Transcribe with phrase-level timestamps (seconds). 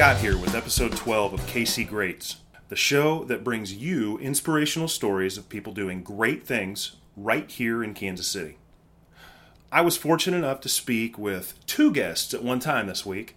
[0.00, 2.36] Scott here with episode 12 of KC Greats,
[2.70, 7.92] the show that brings you inspirational stories of people doing great things right here in
[7.92, 8.56] Kansas City.
[9.70, 13.36] I was fortunate enough to speak with two guests at one time this week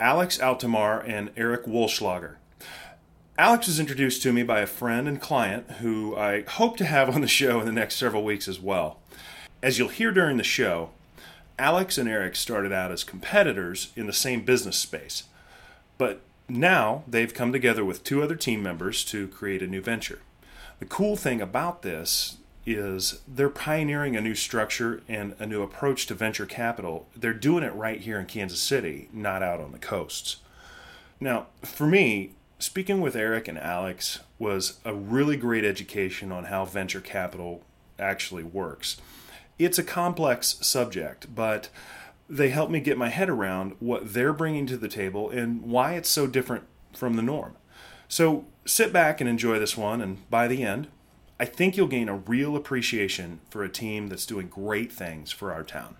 [0.00, 2.36] Alex Altomare and Erik Wullschleger.
[3.36, 7.14] Alex was introduced to me by a friend and client who I hope to have
[7.14, 8.98] on the show in the next several weeks as well.
[9.62, 10.92] As you'll hear during the show,
[11.58, 15.24] Alex and Eric started out as competitors in the same business space,
[15.98, 20.20] but now they've come together with two other team members to create a new venture.
[20.78, 22.36] The cool thing about this
[22.66, 27.08] is they're pioneering a new structure and a new approach to venture capital.
[27.16, 30.38] They're doing it right here in Kansas City, not out on the coasts.
[31.20, 36.64] Now, for me, speaking with Erik and Alex was a really great education on how
[36.64, 37.62] venture capital
[37.98, 38.96] actually works.
[39.58, 41.70] It's a complex subject, but
[42.28, 45.94] they help me get my head around what they're bringing to the table and why
[45.94, 47.56] it's so different from the norm.
[48.08, 50.88] So sit back and enjoy this one, and by the end,
[51.38, 55.52] I think you'll gain a real appreciation for a team that's doing great things for
[55.52, 55.96] our town.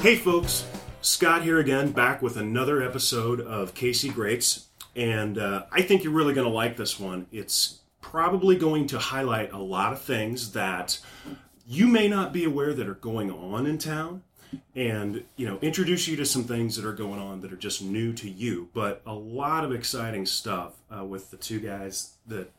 [0.00, 0.64] Hey, folks.
[1.00, 4.66] Scott here again, back with another episode of KC Greats.
[4.96, 7.26] And uh, I think you're really going to like this one.
[7.30, 10.98] It's probably going to highlight a lot of things that
[11.66, 14.22] you may not be aware that are going on in town
[14.74, 17.82] and you know introduce you to some things that are going on that are just
[17.82, 22.50] new to you but a lot of exciting stuff uh, with the two guys that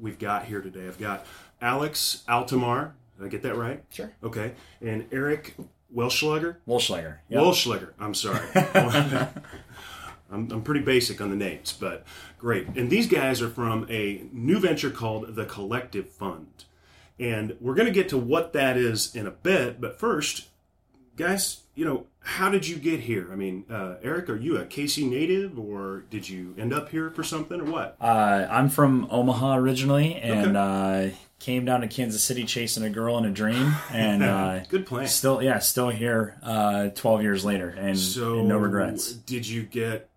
[0.00, 1.26] we've got here today i've got
[1.60, 4.10] alex altomare did i get that right Sure.
[4.22, 5.54] okay and erik
[5.94, 7.18] welschlager Wullschleger.
[7.28, 7.42] Yep.
[7.42, 7.92] Wullschleger.
[7.98, 8.46] I'm sorry.
[10.30, 12.04] I'm, I'm pretty basic on the names, but
[12.38, 12.66] great.
[12.68, 16.64] And these guys are from a new venture called the Collective Fund.
[17.18, 19.80] And we're going to get to what that is in a bit.
[19.80, 20.48] But first,
[21.16, 23.28] guys, you know, how did you get here?
[23.30, 27.10] I mean, uh, Erik, are you a KC native or did you end up here
[27.10, 27.96] for something or what?
[28.00, 31.08] Uh, I'm from Omaha originally, and uh,
[31.44, 35.06] came down to Kansas City chasing a girl in a dream, and uh, Good plan.
[35.06, 39.12] still, yeah, still here, uh, 12 years later, and, So, and no regrets.
[39.12, 40.08] Did you get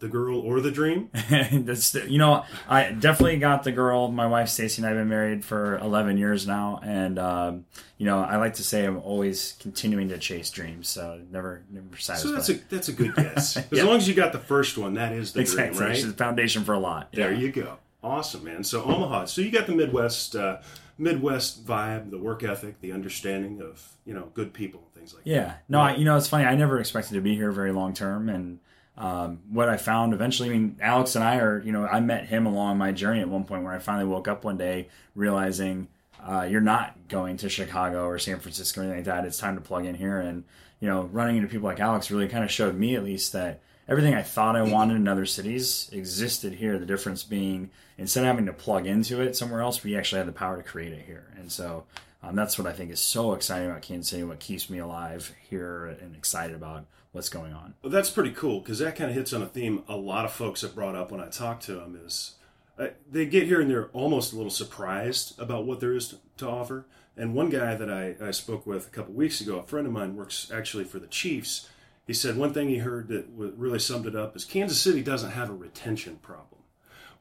[0.00, 1.08] the girl or the dream?
[1.30, 4.08] That's you know, I definitely got the girl.
[4.08, 7.64] My wife Stacy and I have been married for 11 years now, and um,
[7.96, 11.96] you know, I like to say I'm always continuing to chase dreams, so never, never
[11.96, 12.28] satisfied.
[12.28, 13.56] So that's a that's a good guess.
[13.56, 13.84] As Yeah.
[13.84, 15.96] long as you got the first one, that is the exactly, dream, right?
[15.98, 17.08] is the foundation for a lot.
[17.14, 17.38] There yeah.
[17.38, 17.78] you go.
[18.04, 18.62] Awesome, man.
[18.62, 19.24] So Omaha.
[19.24, 20.58] So you got the Midwest, uh,
[20.98, 25.24] Midwest vibe, the work ethic, the understanding of you know good people and things like
[25.24, 25.30] that.
[25.30, 25.54] Yeah.
[25.70, 26.44] No, I, you know, it's funny.
[26.44, 28.28] I never expected to be here very long term.
[28.28, 28.60] And
[28.98, 32.26] um, what I found eventually, I mean, Alex and I are, you know, I met
[32.26, 35.88] him along my journey at one point where I finally woke up one day realizing
[36.22, 39.24] uh, you're not going to Chicago or San Francisco or anything like that.
[39.24, 40.20] It's time to plug in here.
[40.20, 40.44] And,
[40.78, 43.60] you know, running into people like Alex really kind of showed me at least that
[43.88, 46.78] everything I thought I wanted in other cities existed here.
[46.78, 50.28] The difference being instead of having to plug into it somewhere else, we actually had
[50.28, 51.32] the power to create it here.
[51.36, 51.84] And so
[52.22, 55.34] um, that's what I think is so exciting about Kansas City, what keeps me alive
[55.48, 57.74] here and excited about what's going on.
[57.82, 60.32] Well, that's pretty cool because that kind of hits on a theme a lot of
[60.32, 62.34] folks have brought up when I talk to them is
[62.78, 66.16] uh, they get here and they're almost a little surprised about what there is to,
[66.38, 66.86] to offer.
[67.16, 69.92] And one guy that I, I spoke with a couple weeks ago, a friend of
[69.92, 71.68] mine works actually for the Chiefs.
[72.06, 75.30] He said one thing he heard that really summed it up is Kansas City doesn't
[75.30, 76.62] have a retention problem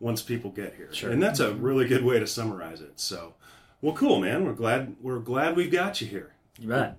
[0.04, 1.10] once people get here, Sure.
[1.10, 3.00] and that's a really good way to summarize it.
[3.00, 3.36] So,
[3.82, 4.46] well, cool, man.
[4.46, 6.34] We're glad we're glad we've got you here.
[6.60, 6.98] You bet.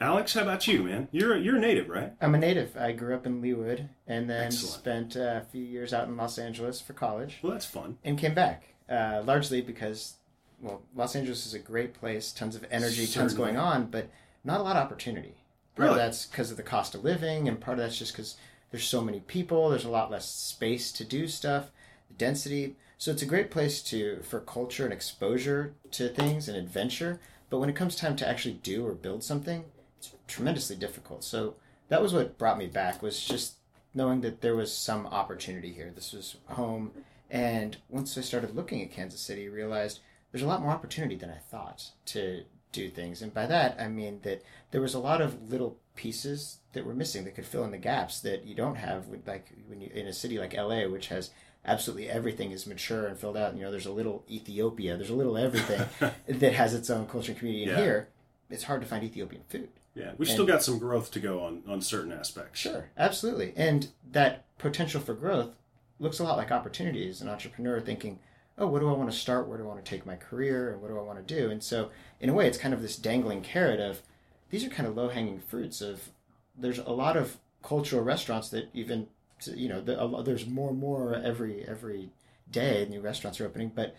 [0.00, 1.08] Alex, how about you, man?
[1.12, 2.12] You're you're a native, right?
[2.22, 2.74] I'm a native.
[2.76, 4.74] I grew up in Leawood and then Excellent.
[4.74, 7.98] spent uh, a few years out in Los Angeles for college Well, that's fun.
[8.02, 10.14] and came back, uh, largely because,
[10.62, 14.08] well, Los Angeles is a great place, tons of energy, tons going on, but
[14.44, 15.34] not a lot of opportunity.
[15.76, 16.00] Part Really?
[16.00, 18.36] of that's because of the cost of living, and part of that's just because
[18.70, 21.70] there's so many people, there's a lot less space to do stuff,
[22.16, 22.76] density.
[22.96, 27.20] So it's a great place to for culture and exposure to things and adventure.
[27.50, 29.64] But when it comes time to actually do or build something,
[29.98, 31.24] it's tremendously difficult.
[31.24, 31.54] So
[31.88, 33.54] that was what brought me back was just
[33.94, 35.90] knowing that there was some opportunity here.
[35.94, 36.92] This was home,
[37.30, 40.00] and once I started looking at Kansas City, I realized
[40.30, 43.22] there's a lot more opportunity than I thought to do things.
[43.22, 46.94] And by that, I mean that there was a lot of little pieces that were
[46.94, 49.90] missing that could fill in the gaps that you don't have, with, like when you
[49.94, 51.30] in a city like LA, which has
[51.68, 53.54] absolutely everything is mature and filled out.
[53.56, 55.82] You know, there's a little Ethiopia, there's a little everything
[56.26, 57.64] that has its own culture and community.
[57.64, 57.84] And Yeah.
[57.84, 58.08] here,
[58.50, 59.68] it's hard to find Ethiopian food.
[59.94, 62.60] Yeah, we've still got some growth to go on on certain aspects.
[62.60, 63.52] Sure, absolutely.
[63.56, 65.50] And that potential for growth
[65.98, 68.20] looks a lot like opportunity as an entrepreneur thinking,
[68.56, 69.48] oh, what do I want to start?
[69.48, 70.72] Where do I want to take my career?
[70.72, 71.50] And what do I want to do?
[71.50, 74.02] And so, in a way, it's kind of this dangling carrot of
[74.50, 76.10] these are kind of low hanging fruits of
[76.56, 79.08] there's a lot of cultural restaurants that even
[79.46, 82.10] you know the, there's more and more every every
[82.50, 83.94] day new restaurants are opening but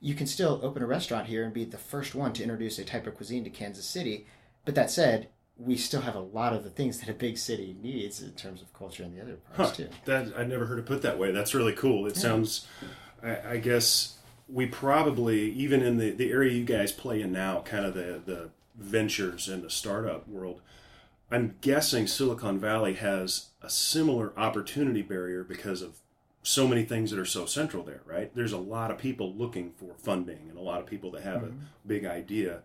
[0.00, 2.84] you can still open a restaurant here and be the first one to introduce a
[2.84, 4.26] type of cuisine to Kansas City
[4.64, 7.76] but that said we still have a lot of the things that a big city
[7.80, 9.76] needs in terms of culture and the other parts Huh.
[9.76, 11.30] too That I never heard it put that way.
[11.30, 12.06] That's really cool.
[12.06, 12.66] It sounds.
[13.22, 14.18] I, I guess
[14.48, 18.20] we probably even in the the area you guys play in now, kind of the
[18.24, 20.60] the ventures and the startup world.
[21.30, 25.98] I'm guessing Silicon Valley has a similar opportunity barrier because of
[26.42, 28.30] so many things that are so central there, right?
[28.34, 31.42] There's a lot of people looking for funding and a lot of people that have
[31.42, 31.52] a
[31.86, 32.60] big idea.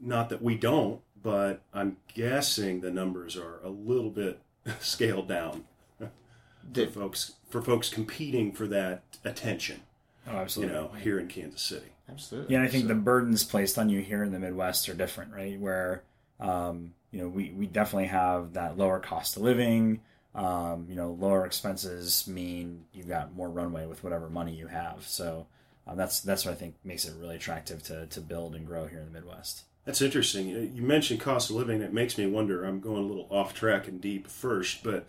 [0.00, 4.40] Not that we don't, but I'm guessing the numbers are a little bit
[4.80, 5.64] scaled down
[6.74, 9.80] for folks for folks competing for that attention,
[10.28, 10.74] Oh, absolutely.
[10.74, 11.86] you know, here in Kansas City.
[12.08, 14.88] absolutely Yeah, and I think So- the burdens placed on you here in the Midwest
[14.88, 15.58] are different, right?
[15.58, 16.04] Where,
[16.38, 20.00] um, you know, we, we definitely have that lower cost of living.
[20.34, 25.04] Um, you know, lower expenses mean you've got more runway with whatever money you have.
[25.06, 25.46] So
[25.86, 28.86] um, that's that's what I think makes it really attractive to, to build and grow
[28.86, 29.64] here in the Midwest.
[29.84, 30.48] That's interesting.
[30.48, 31.80] You mentioned cost of living.
[31.80, 32.64] It makes me wonder.
[32.64, 35.06] I'm going a little off track and deep first, but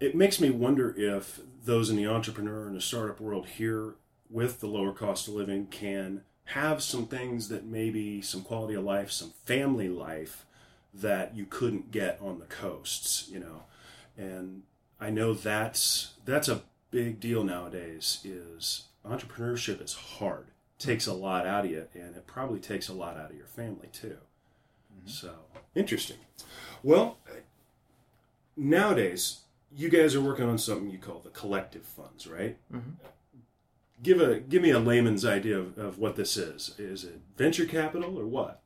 [0.00, 3.94] it makes me wonder if those in the entrepreneur and the startup world here
[4.28, 8.84] with the lower cost of living can have some things that maybe some quality of
[8.84, 10.44] life, some family life
[10.94, 13.64] that you couldn't get on the coasts, you know.
[14.16, 14.62] And
[15.00, 20.48] I know that's that's a big deal nowadays is entrepreneurship is hard.
[20.78, 23.46] takes a lot out of you and it probably takes a lot out of your
[23.46, 24.18] family too.
[24.94, 25.08] Mm-hmm.
[25.08, 25.34] So,
[25.74, 26.18] interesting.
[26.82, 27.18] Well,
[28.56, 29.40] nowadays
[29.74, 32.58] you guys are working on something you call the collective funds, right?
[32.72, 32.90] Mm-hmm.
[34.02, 36.74] Give a give me a layman's idea of, of what this is.
[36.78, 38.61] Is it venture capital or what?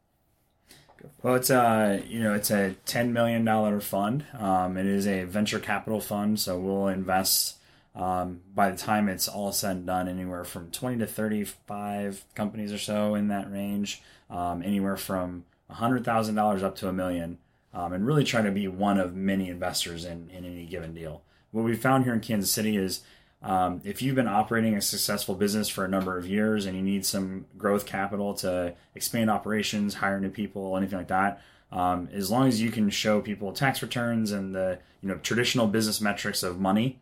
[1.22, 4.24] Well, it's a you know it's a ten million dollar fund.
[4.38, 7.56] Um, it is a venture capital fund, so we'll invest
[7.94, 12.24] um, by the time it's all said and done anywhere from twenty to thirty five
[12.34, 16.92] companies or so in that range, um, anywhere from hundred thousand dollars up to a
[16.92, 17.38] million,
[17.74, 21.22] um, and really try to be one of many investors in in any given deal.
[21.50, 23.00] What we found here in Kansas City is
[23.46, 26.82] um, if you've been operating a successful business for a number of years and you
[26.82, 31.40] need some growth capital to expand operations, hire new people, anything like that,
[31.70, 35.68] um, as long as you can show people tax returns and the you know traditional
[35.68, 36.98] business metrics of money,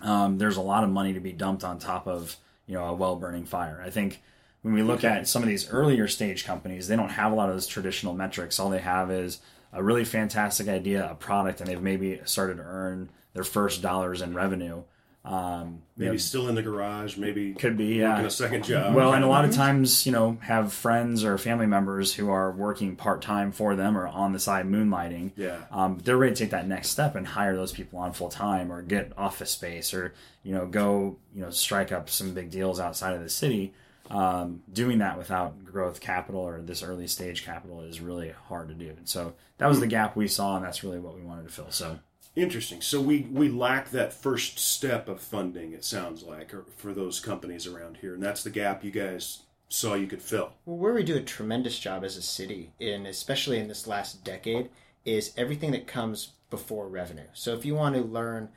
[0.00, 2.36] um, there's a lot of money to be dumped on top of
[2.66, 3.82] you know a well burning fire.
[3.84, 4.22] I think
[4.62, 7.50] when we look at some of these earlier stage companies, they don't have a lot
[7.50, 8.58] of those traditional metrics.
[8.58, 9.40] All they have is
[9.74, 14.22] a really fantastic idea, a product, and they've maybe started to earn their first dollars
[14.22, 14.82] in revenue.
[15.26, 18.26] Um, you Maybe know, still in the garage, maybe could be working yeah.
[18.26, 18.94] a second job.
[18.94, 22.52] Well, and a lot of times, you know, have friends or family members who are
[22.52, 25.32] working part time for them or on the side moonlighting.
[25.34, 25.62] Yeah.
[25.72, 28.70] Um, they're ready to take that next step and hire those people on full time
[28.70, 30.14] or get office space or,
[30.44, 33.74] you know, go, you know, strike up some big deals outside of the city.
[34.08, 38.74] Um, doing that without growth capital or this early stage capital is really hard to
[38.74, 38.90] do.
[38.96, 41.52] And so that was the gap we saw, and that's really what we wanted to
[41.52, 41.72] fill.
[41.72, 41.98] So,
[42.36, 42.82] Interesting.
[42.82, 45.72] So we we lack that first step of funding.
[45.72, 49.42] It sounds like or for those companies around here, and that's the gap you guys
[49.70, 50.52] saw you could fill.
[50.66, 54.22] Well, where we do a tremendous job as a city, in especially in this last
[54.22, 54.68] decade,
[55.04, 57.26] is everything that comes before revenue.
[57.32, 58.50] So if you want to learn,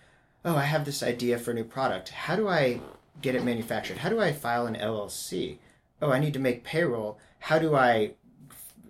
[0.44, 2.10] oh, I have this idea for a new product.
[2.10, 2.82] How do I
[3.22, 3.98] get it manufactured?
[4.00, 5.58] How do I file an LLC?
[6.02, 7.18] Oh, I need to make payroll.
[7.40, 8.12] How do I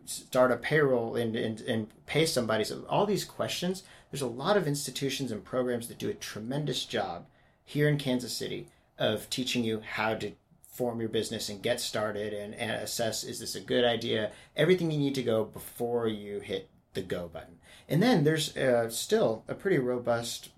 [0.06, 2.64] start a payroll and, and, and pay somebody?
[2.64, 6.86] So all these questions, there's a lot of institutions and programs that do a tremendous
[6.86, 7.26] job
[7.64, 10.32] here in Kansas City of teaching you how to
[10.68, 14.32] form your business and get started and, and assess is this a good idea?
[14.56, 17.58] Everything you need to go before you hit the go button.
[17.88, 20.50] And then there's uh, still a pretty robust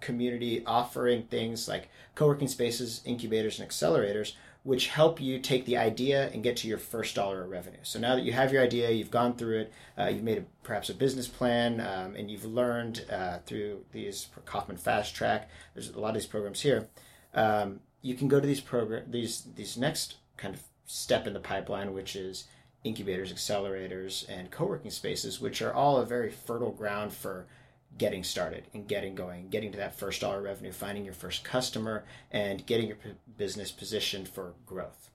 [0.00, 6.28] community offering things like co-working spaces incubators and accelerators which help you take the idea
[6.30, 7.78] and get to your first dollar of revenue.
[7.82, 10.44] So now that you have your idea you've gone through it uh, you've made a,
[10.62, 16.00] perhaps a business plan um, and you've learned uh, through these Kauffman FastTrac there's a
[16.00, 16.88] lot of these programs here
[17.34, 21.40] um, you can go to these program these these next kind of step in the
[21.40, 22.48] pipeline, which is
[22.82, 27.46] incubators, accelerators, and co-working spaces, which are all a very fertile ground for
[27.98, 32.04] getting started and getting going, getting to that first dollar revenue, finding your first customer,
[32.30, 35.10] and getting your p- business positioned for growth.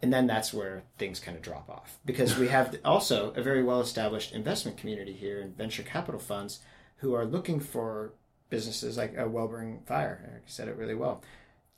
[0.00, 3.64] And then that's where things kind of drop off because we have also a very
[3.64, 6.60] well established investment community here in venture capital funds
[6.98, 8.12] who are looking for
[8.50, 10.24] businesses like a Wellbring Fire.
[10.30, 11.22] Erik said it really well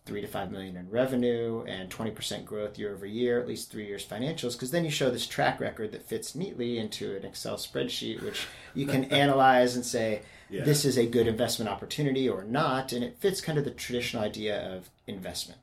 [0.06, 3.86] three to five million in revenue and 20% growth year over year, at least three
[3.86, 7.56] years financials, because then you show this track record that fits neatly into an Excel
[7.56, 10.64] spreadsheet, which you can analyze and say, Yeah.
[10.64, 12.92] this is a good investment opportunity or not.
[12.92, 15.60] And it fits kind of the traditional idea of investment.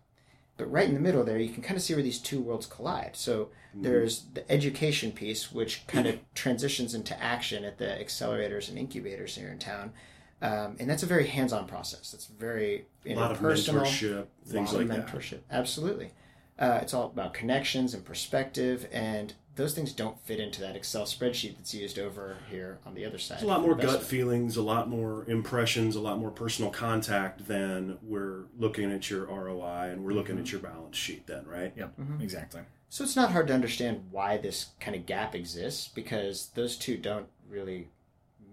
[0.58, 2.66] But right in the middle there, you can kind of see where these two worlds
[2.66, 3.12] collide.
[3.16, 8.78] So there's the education piece, which kind of transitions into action at the accelerators and
[8.78, 9.94] incubators here in town.
[10.42, 12.12] Um, and that's a very hands-on process.
[12.12, 15.08] That's very A lot of interpersonal mentorship, things like of that.
[15.08, 15.40] mentorship.
[15.52, 16.12] Absolutely.
[16.58, 21.04] Uh, it's all about connections and perspective, and those things don't fit into that Excel
[21.04, 23.36] spreadsheet that's used over here on the other side.
[23.40, 27.48] There's a lot more gut feelings, a lot more impressions, a lot more personal contact
[27.48, 30.44] than we're looking at your ROI and we're looking Mm-hmm.
[30.44, 31.74] at your balance sheet then, right?
[31.76, 32.62] Yep, exactly.
[32.90, 36.96] So it's not hard to understand why this kind of gap exists because those two
[36.98, 37.90] don't really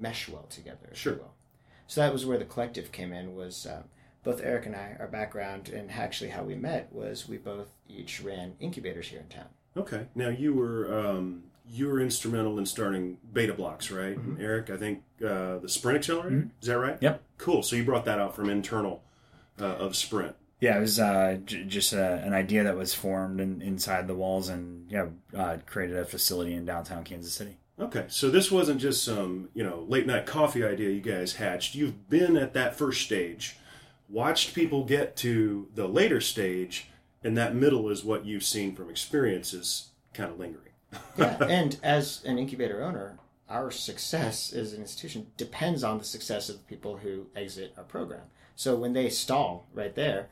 [0.00, 0.88] mesh well together.
[0.92, 1.12] Sure.
[1.14, 1.24] You.
[1.86, 3.34] So that was where the collective came in.
[3.36, 3.84] Was um,
[4.24, 8.22] both Erik and I, our background and actually how we met was we both each
[8.22, 9.48] ran incubators here in town.
[9.76, 10.06] Okay.
[10.14, 14.16] Now you were um, you were instrumental in starting Betablox, right?
[14.16, 14.40] Mm-hmm.
[14.40, 16.48] Erik, I think uh, the Sprint Accelerator.
[16.60, 16.98] Is that right?
[17.00, 17.22] Yep.
[17.38, 17.62] Cool.
[17.62, 19.02] So you brought that out from internal
[19.60, 20.36] uh, of Sprint.
[20.60, 24.14] Yeah, it was uh, j- just uh, an idea that was formed in, inside the
[24.14, 27.58] walls, and yeah, uh, created a facility in downtown Kansas City.
[27.78, 31.74] Okay, so this wasn't just some you know late night coffee idea you guys hatched.
[31.74, 33.56] You've been at that first stage,
[34.08, 36.88] watched people get to the later stage,
[37.24, 40.68] and that middle is what you've seen from experiences kind of lingering.
[41.16, 46.48] yeah, and as an incubator owner, our success as an institution depends on the success
[46.48, 48.22] of the people who exit our program.
[48.54, 50.28] So when they stall right there,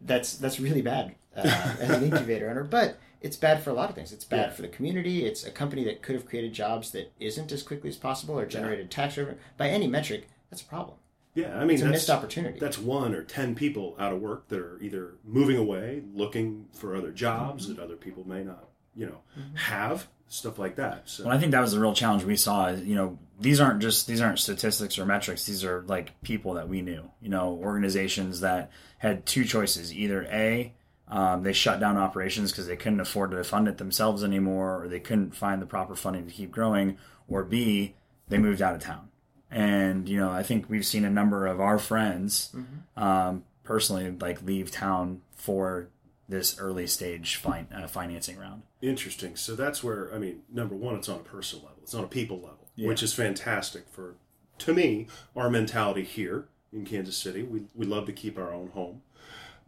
[0.00, 1.42] that's that's really bad uh,
[1.80, 2.64] as an incubator owner.
[2.64, 4.12] But it's bad for a lot of things.
[4.12, 4.54] It's bad Yeah.
[4.54, 5.24] for the community.
[5.24, 8.46] It's a company that could have created jobs that isn't as quickly as possible or
[8.46, 9.38] generated tax revenue.
[9.56, 10.98] By any metric, that's a problem.
[11.36, 12.58] Yeah, I mean It's a that's missed opportunity.
[12.58, 16.96] that's one or ten people out of work that are either moving away, looking for
[16.96, 17.76] other jobs Mm-hmm.
[17.76, 18.64] that other people may not
[18.96, 19.18] you know
[19.54, 21.02] have stuff like that.
[21.08, 22.66] So Well, I think that was the real challenge we saw.
[22.68, 25.44] Is, you know, these aren't just these aren't statistics or metrics.
[25.44, 27.10] These are like people that we knew.
[27.20, 30.72] You know, organizations that had two choices: either a
[31.08, 34.88] um, they shut down operations because they couldn't afford to fund it themselves anymore, or
[34.88, 36.96] they couldn't find the proper funding to keep growing,
[37.28, 37.94] or b
[38.28, 39.08] they moved out of town.
[39.50, 42.54] And you know, I think we've seen a number of our friends
[42.96, 45.88] um, personally like leave town for
[46.28, 48.62] this early stage fin- uh, financing round.
[48.82, 49.36] Interesting.
[49.36, 51.78] So that's where I mean, number one, it's on a personal level.
[51.82, 52.88] It's on a people level, Yeah.
[52.88, 54.16] which is fantastic for,
[54.58, 57.42] to me, our mentality here in Kansas City.
[57.44, 59.02] We we love to keep our own home,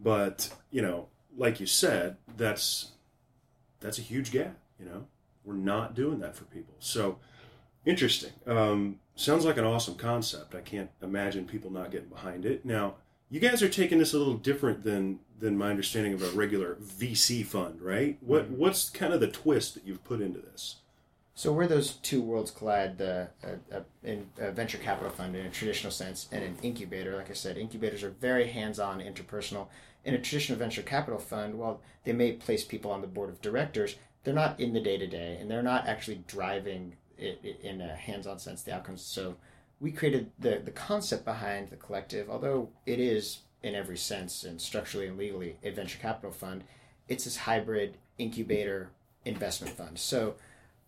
[0.01, 1.07] but you know,
[1.37, 2.93] like you said, that's
[3.81, 4.57] that's a huge gap.
[4.81, 5.07] You know,
[5.45, 6.75] we're not doing that for people.
[6.81, 7.19] So
[7.89, 8.33] interesting.
[8.47, 10.55] Um, sounds like an awesome concept.
[10.55, 12.65] I can't imagine people not getting behind it.
[12.65, 12.95] Now,
[13.31, 16.77] you guys are taking this a little different than than my understanding of a regular
[16.77, 18.19] VC fund, right?
[18.21, 20.77] What what's kind of the twist that you've put into this?
[21.35, 25.51] So where those two worlds collide, the uh, in a venture capital fund in a
[25.51, 29.69] traditional sense and an incubator, like I said, incubators are very hands-on, interpersonal.
[30.05, 33.41] In a traditional venture capital fund, while they may place people on the board of
[33.41, 37.95] directors, they're not in the day-to-day, and they're not actually driving it, it in a
[37.95, 39.03] hands-on sense the outcomes.
[39.03, 39.37] So
[39.81, 44.61] we created the the concept behind the collective, although it is in every sense and
[44.61, 46.65] structurally and legally a venture capital fund.
[47.09, 48.91] It's this hybrid incubator
[49.25, 49.99] investment fund.
[49.99, 50.35] So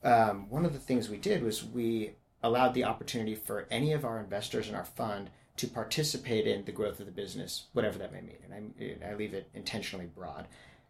[0.04, 4.04] um, one of the things we did was we allowed the opportunity for any of
[4.04, 8.12] our investors in our fund to participate in the growth of the business, whatever that
[8.12, 8.38] may mean.
[8.44, 8.72] And
[9.02, 10.46] I, I leave it intentionally broad.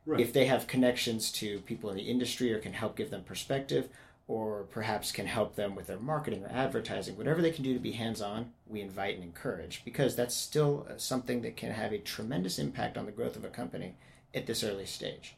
[0.06, 0.20] Right.
[0.20, 3.88] If they have connections to people in the industry or can help give them perspective,
[4.30, 7.80] or perhaps can help them with their marketing or advertising, whatever they can do to
[7.80, 11.92] be hands on, we invite and encourage because that's still uh, something that can have
[11.92, 13.96] a tremendous impact on the growth of a company
[14.32, 15.34] at this early stage.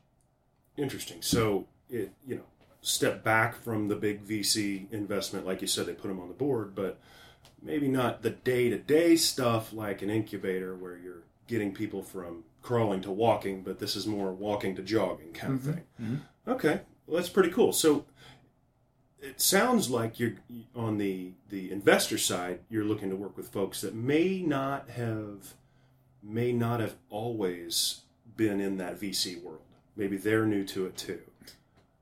[0.76, 1.22] Interesting.
[1.22, 2.42] So it you know
[2.82, 6.34] step back from the big VC investment, like you said, they put them on the
[6.34, 7.00] board, but
[7.62, 12.44] maybe not the day to day stuff like an incubator where you're getting people from
[12.60, 16.20] crawling to walking, but this is more walking to jogging kind of thing.
[16.46, 17.72] Okay, well that's pretty cool.
[17.72, 18.04] So
[19.22, 20.34] it sounds like you're
[20.74, 22.60] on the the investor side.
[22.68, 25.54] You're looking to work with folks that may not have
[26.22, 28.02] may not have always
[28.36, 29.60] been in that VC world.
[29.96, 31.20] Maybe they're new to it too.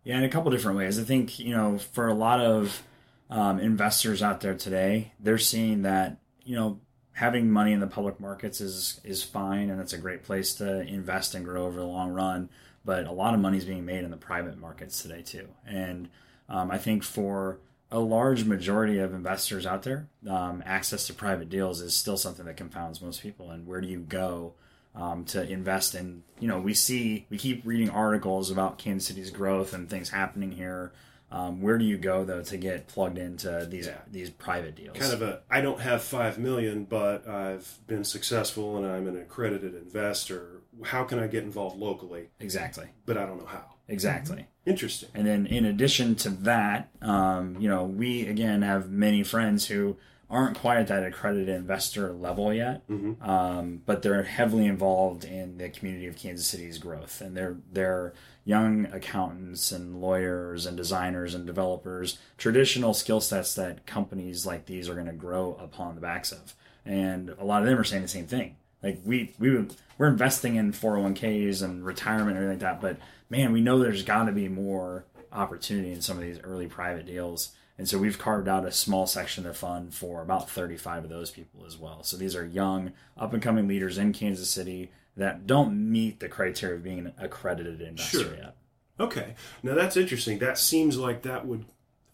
[0.03, 0.99] Yeah, in a couple different ways.
[0.99, 2.83] I think you know, for a lot of
[3.29, 6.81] um, investors out there today, they're seeing that you know
[7.13, 10.81] having money in the public markets is is fine, and it's a great place to
[10.83, 12.49] invest and grow over the long run.
[12.83, 16.09] But a lot of money is being made in the private markets today too, and
[16.51, 17.59] um, I think for
[17.91, 22.45] a large majority of investors out there, um, access to private deals is still something
[22.47, 23.51] that confounds most people.
[23.51, 24.55] And where do you go
[24.95, 26.23] um, to invest in.
[26.41, 30.53] You know, we see we keep reading articles about Kansas City's growth and things happening
[30.53, 30.93] here.
[31.33, 33.99] Um, where do you go though to get plugged into these Yeah.
[34.11, 34.97] these private deals?
[34.99, 39.17] kind of a I don't have five million, but I've been successful and I'm an
[39.17, 40.63] accredited investor.
[40.83, 42.31] How can I get involved locally?
[42.41, 43.65] exactly, But I don't know how.
[43.87, 44.47] exactly.
[44.71, 45.09] Interesting.
[45.15, 49.97] And then in addition to that, um, you know, we again have many friends who
[50.29, 52.83] aren't quite at that accredited investor level yet,
[53.21, 58.13] um, but they're heavily involved in the community of Kansas City's growth, and they're they're
[58.45, 64.89] young accountants and lawyers and designers and developers, traditional skill sets that companies like these
[64.89, 66.55] are going to grow upon the backs of,
[66.87, 68.55] and a lot of them are saying the same thing.
[68.85, 72.97] Like we we would- we're investing in 401ks and retirement and everything like that, but
[73.31, 77.07] man, we know there's got to be more opportunity in some of these early private
[77.07, 77.53] deals.
[77.79, 81.11] And so we've carved out a small section of the fund for about 35 of
[81.11, 82.03] those people as well.
[82.03, 86.29] So these are young, up and coming leaders in Kansas City that don't meet the
[86.29, 88.35] criteria of being an accredited investor Sure.
[88.35, 88.57] yet.
[88.99, 89.35] Okay.
[89.63, 90.41] Now that's interesting.
[90.41, 91.65] That seems like that would,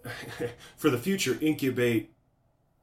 [0.77, 2.13] for the future, incubate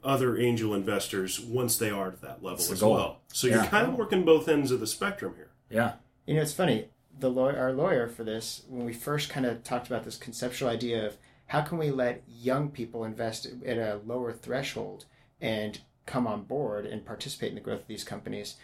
[0.03, 2.93] other angel investors once they are at that level the as goal.
[2.93, 3.19] well.
[3.31, 5.51] So you're kind of working both ends of the spectrum here.
[5.69, 5.93] Yeah.
[6.25, 6.89] You know, it's funny.
[7.23, 10.67] The lawyer, our lawyer for this, when we first kind of talked about this conceptual
[10.67, 11.15] idea of
[11.45, 15.05] how can we let young people invest at a lower threshold
[15.39, 18.57] and come on board and participate in the growth of these companies,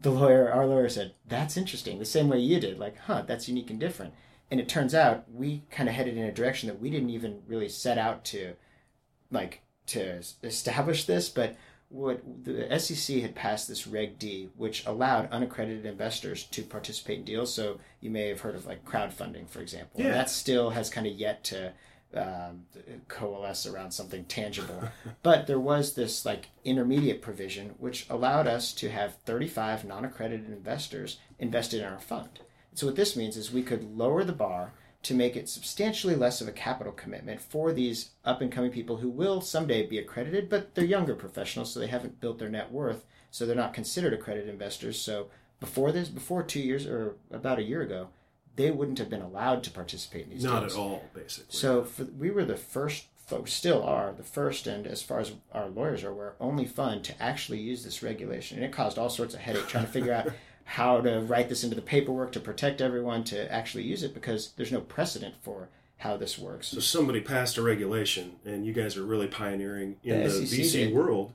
[0.00, 3.46] the lawyer, our lawyer said, "That's interesting." The same way you did, like, "Huh, that's
[3.46, 4.14] unique and different."
[4.50, 7.42] And it turns out we kind of headed in a direction that we didn't even
[7.46, 8.54] really set out to,
[9.30, 11.56] like, to establish this, but
[11.90, 17.24] what the SEC had passed this Reg D, which allowed unaccredited investors to participate in
[17.24, 17.52] deals.
[17.52, 20.00] So you may have heard of like crowdfunding, for example.
[20.00, 20.06] Yeah.
[20.06, 21.72] And that still has kind of yet to
[22.14, 22.64] um,
[23.08, 24.84] coalesce around something tangible.
[25.22, 31.18] but there was this like intermediate provision which allowed us to have 35 non-accredited investors
[31.38, 32.40] invested in our fund.
[32.74, 36.40] So what this means is we could lower the bar to make it substantially less
[36.40, 40.48] of a capital commitment for these up and coming people who will someday be accredited,
[40.48, 44.12] but they're younger professionals, so they haven't built their net worth, so they're not considered
[44.12, 45.00] accredited investors.
[45.00, 45.28] So
[45.60, 48.08] before this, before two years or about a year ago,
[48.56, 50.74] they wouldn't have been allowed to participate in these Not deals.
[50.74, 51.56] at all, basically.
[51.56, 55.32] So for, we were the first, folks still are the first, and as far as
[55.52, 58.56] our lawyers are aware, only fund to actually use this regulation.
[58.58, 60.32] And it caused all sorts of headache trying to figure out
[60.68, 64.52] how to write this into the paperwork to protect everyone to actually use it because
[64.56, 66.68] there's no precedent for how this works.
[66.68, 70.72] So somebody passed a regulation, and you guys are really pioneering in The the, VC
[70.72, 70.94] did.
[70.94, 71.32] world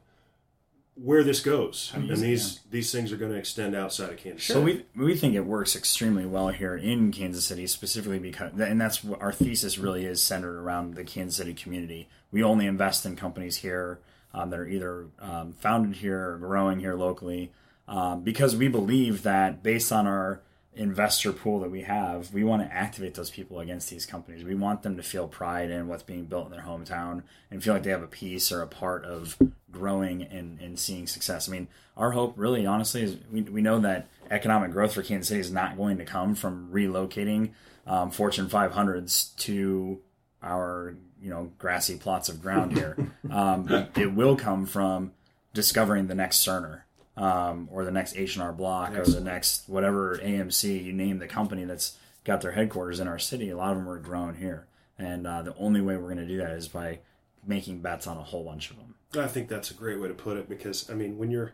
[0.95, 4.17] where this goes, and use it, these these things are going to extend outside of
[4.17, 4.45] Kansas.
[4.45, 8.79] So we we think it works extremely well here in Kansas City, specifically because, and
[8.79, 12.07] that's what our thesis really is centered around the Kansas City community.
[12.31, 13.99] We only invest in companies here
[14.31, 17.51] um, that are either um, founded here or growing here locally,
[17.87, 20.41] um, because we believe that based on our
[20.75, 24.43] investor pool that we have, we want to activate those people against these companies.
[24.43, 27.73] We want them to feel pride in what's being built in their hometown and feel
[27.73, 29.37] like they have a piece or a part of
[29.71, 31.47] growing and, and seeing success.
[31.47, 35.27] I mean, our hope really honestly is we, we know that economic growth for Kansas
[35.27, 37.51] City is not going to come from relocating
[37.85, 39.99] um, Fortune 500s to
[40.41, 42.97] our you know grassy plots of ground here.
[43.31, 45.13] um, but it will come from
[45.53, 46.81] discovering the next Cerner
[47.15, 51.19] um, or the next H and R Block or the next whatever AMC you name
[51.19, 53.49] the company that's got their headquarters in our city.
[53.49, 56.27] A lot of them are grown here, and uh, the only way we're going to
[56.27, 56.99] do that is by
[57.45, 58.95] making bets on a whole bunch of them.
[59.21, 61.53] I think that's a great way to put it because I mean when you're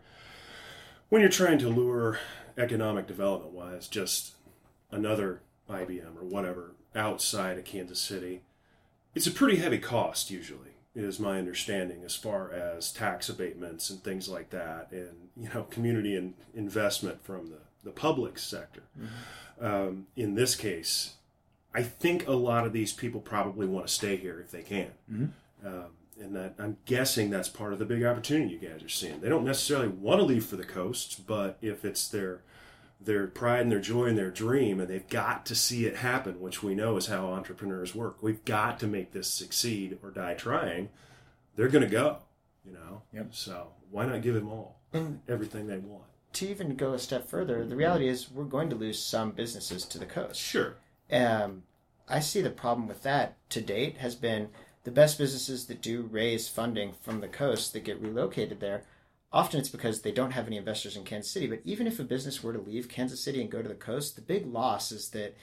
[1.08, 2.18] when you're trying to lure
[2.56, 4.34] economic development wise just
[4.90, 8.42] another IBM or whatever outside of Kansas City,
[9.14, 14.02] it's a pretty heavy cost usually is my understanding as far as tax abatements and
[14.02, 18.82] things like that and you know community and investment from the, the public sector.
[19.60, 21.14] Um, in this case,
[21.74, 24.90] I think a lot of these people probably want to stay here if they can.
[25.64, 25.84] Um,
[26.20, 29.20] and that I'm guessing that's part of the big opportunity you guys are seeing.
[29.20, 32.40] They don't necessarily want to leave for the coast, but if it's their
[33.02, 36.40] their pride and their joy and their dream, and they've got to see it happen,
[36.40, 38.22] which we know is how entrepreneurs work.
[38.22, 40.90] We've got to make this succeed or die trying.
[41.56, 42.18] They're going to go,
[42.64, 43.02] you know.
[43.12, 43.28] Yep.
[43.34, 46.04] So why not give them all And everything they want?
[46.34, 49.84] to even go a step further, the reality is we're going to lose some businesses
[49.84, 50.40] to the coast.
[50.40, 50.76] Sure.
[51.10, 51.64] Um,
[52.08, 54.50] I see the problem with that to date has been
[54.84, 58.84] the best businesses that do raise funding from the coast that get relocated there.
[59.32, 61.46] Often it's because they don't have any investors in Kansas City.
[61.46, 64.16] But even if a business were to leave Kansas City and go to the coast,
[64.16, 65.36] the big loss is that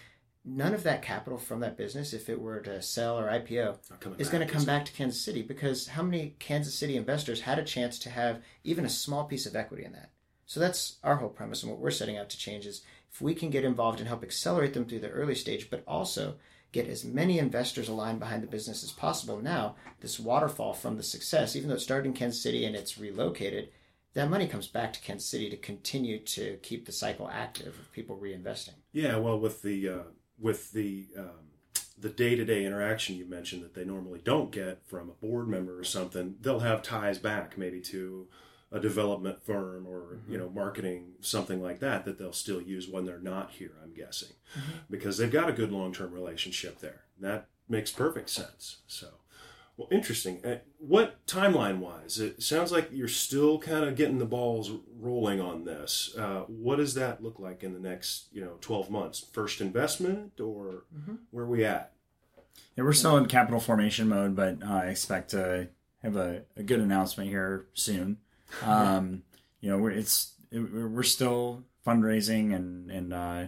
[0.44, 3.78] none of that capital from that business, if it were to sell or IPO,
[4.18, 7.60] is going to come back to Kansas City because how many Kansas City investors had
[7.60, 10.12] a chance to have even a small piece of equity in that?
[10.46, 13.36] So that's our whole premise and what we're setting out to change is if we
[13.36, 16.36] can get involved and help accelerate them through the early stage, but also
[16.72, 19.42] get as many investors aligned behind the business as possible.
[19.42, 22.98] Now, this waterfall from the success, even though it started in Kansas City and it's
[22.98, 23.70] relocated,
[24.18, 27.92] that money comes back to Kansas City to continue to keep the cycle active of
[27.92, 28.74] people reinvesting.
[28.92, 30.04] Yeah, well, with the uh,
[30.40, 31.52] with the um,
[32.00, 35.48] the day to day interaction you mentioned that they normally don't get from a board
[35.48, 38.28] member or something, they'll have ties back maybe to
[38.72, 40.32] a development firm or mm-hmm.
[40.32, 43.74] you know marketing something like that that they'll still use when they're not here.
[43.84, 44.80] I'm guessing mm-hmm.
[44.90, 47.04] because they've got a good long term relationship there.
[47.20, 48.78] That makes perfect sense.
[48.88, 49.10] So.
[49.78, 50.44] Well, interesting.
[50.44, 52.20] Uh, what timeline wise?
[52.20, 56.16] It sounds like you're still kind of getting the balls rolling on this.
[56.18, 59.24] Uh, what does that look like in the next, you know, 12 months?
[59.32, 61.16] First investment or mm-hmm.
[61.30, 61.94] where are we at?
[62.76, 65.68] Yeah, we're still in capital formation mode, but uh, I expect to
[66.02, 68.18] have a, a, good announcement here soon.
[68.64, 69.24] Um,
[69.60, 73.44] you know, we're, it's it, we're still fundraising and and uh,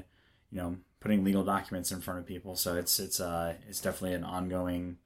[0.51, 4.15] you know putting legal documents in front of people, so it's it's uh, it's definitely
[4.15, 4.97] an ongoing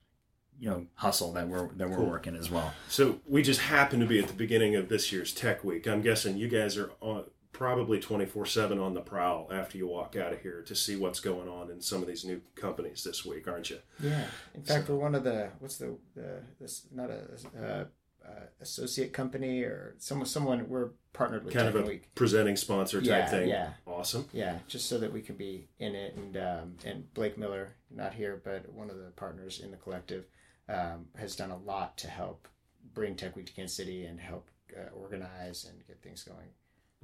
[0.64, 2.06] you know hustle that we're that we're cool.
[2.06, 2.74] working as well.
[2.88, 5.86] So we just happen to be at the beginning of this year's Tech Week.
[5.86, 10.16] I'm guessing you guys are on, probably 24 7 on the prowl after you walk
[10.16, 13.26] out of here to see what's going on in some of these new companies this
[13.26, 13.80] week, aren't you?
[14.02, 14.24] Yeah.
[14.56, 14.94] In fact, so.
[14.94, 17.24] we're one of the what's the, the this not a
[17.62, 17.84] uh,
[18.26, 22.16] uh, associate company or someone someone we're partnered with kind Tech of a Week.
[22.16, 23.50] presenting sponsor type yeah, thing.
[23.50, 23.70] Yeah.
[23.86, 24.30] Awesome.
[24.32, 28.14] Yeah, just so that we can be in it and um, and Blake Miller not
[28.14, 30.24] here but one of the partners in the collective
[30.70, 32.48] um, has done a lot to help
[32.94, 36.50] bring Tech Week to Kansas City and help uh, organize and get things going.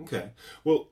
[0.02, 0.32] Okay.
[0.64, 0.90] Well,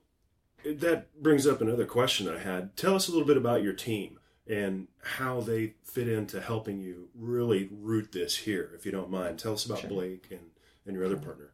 [0.64, 2.76] that brings up another question I had.
[2.76, 7.08] Tell us a little bit about your team and how they fit into helping you
[7.14, 9.38] really root this here, if you don't mind.
[9.38, 9.90] Tell us about sure.
[9.90, 10.50] Blake and,
[10.86, 11.52] and your other partner.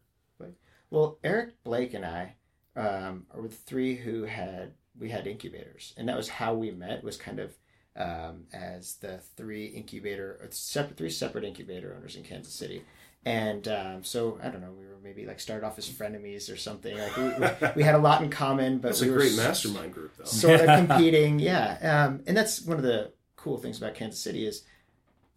[0.94, 2.36] Well, Erik, Blake, and I
[2.76, 7.02] um, are the three who had we had incubators, and that was how we met.
[7.02, 7.52] Was kind of
[7.96, 12.84] um, as the three incubator, separate three separate incubator owners in Kansas City.
[13.26, 16.56] And um, so I don't know, we were maybe like started off as frenemies or
[16.56, 16.96] something.
[16.96, 19.36] Like we, we, we had a lot in common, but that's we a were great
[19.36, 20.24] mastermind group, though.
[20.24, 22.06] Sort of competing, yeah.
[22.06, 24.64] Um, and that's one of the cool things about Kansas City is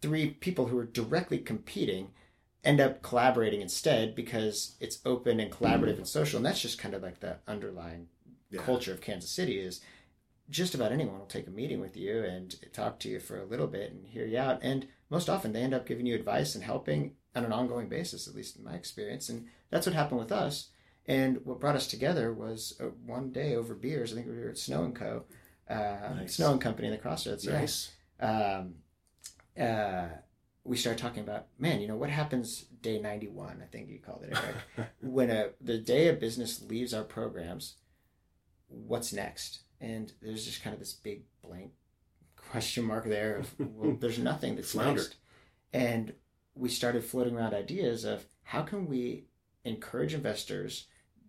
[0.02, 2.10] three people who are directly competing
[2.64, 6.36] end up collaborating instead because it's open and collaborative and social.
[6.36, 8.08] And that's just kind of like the underlying
[8.50, 8.60] yeah.
[8.62, 9.80] culture of Kansas City is
[10.50, 13.44] just about anyone will take a meeting with you and talk to you for a
[13.44, 14.60] little bit and hear you out.
[14.62, 18.26] And most often they end up giving you advice and helping on an ongoing basis,
[18.26, 19.28] at least in my experience.
[19.28, 20.70] And that's what happened with us.
[21.06, 24.12] And what brought us together was uh, one day over beers.
[24.12, 25.24] I think we were at Snow and Co.
[25.68, 26.36] Uh, nice.
[26.36, 27.46] Snow and Company in the Crossroads.
[27.46, 27.92] Nice.
[28.20, 28.74] Um,
[29.58, 30.08] uh,
[30.64, 34.24] we started talking about, man, you know, what happens day 91, I think you called
[34.24, 37.76] it, Erik, when a, the day a business leaves our programs,
[38.68, 39.60] what's next?
[39.80, 41.72] And there's just kind of this big blank
[42.36, 45.14] question mark there of well, there's nothing that's floundered,
[45.72, 46.12] and
[46.54, 49.24] we started floating around ideas of how can we
[49.64, 50.86] encourage investors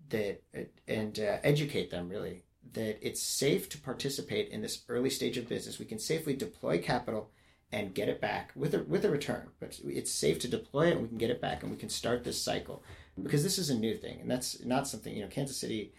[0.09, 0.41] that
[0.87, 5.49] and uh, educate them really that it's safe to participate in this early stage of
[5.49, 5.79] business.
[5.79, 7.31] We can safely deploy capital
[7.71, 10.93] and get it back with a with a return, but it's safe to deploy it
[10.93, 12.83] and we can get it back and we can start this cycle.
[13.21, 15.93] Because this is a new thing and that's not something you know Kansas City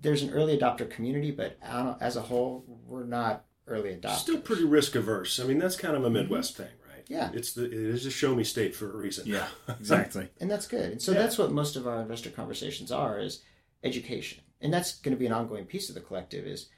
[0.00, 1.58] there's an early adopter community, but
[2.00, 4.18] as a whole, we're not early adopters.
[4.18, 5.40] Still pretty risk averse.
[5.40, 6.14] I mean, that's kind of a mm-hmm.
[6.14, 7.04] Midwest thing, right?
[7.06, 7.30] Yeah.
[7.32, 9.26] It's the it is a show me state for a reason.
[9.26, 10.28] Yeah, exactly.
[10.40, 10.92] and that's good.
[10.92, 11.18] And so yeah.
[11.18, 13.42] that's what most of our investor conversations are is
[13.82, 14.42] education.
[14.60, 16.68] And that's going to be an ongoing piece of the collective is